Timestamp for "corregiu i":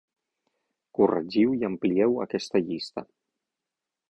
0.99-1.67